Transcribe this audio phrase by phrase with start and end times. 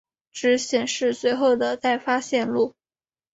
[0.31, 2.73] 只显示随后的待发线路。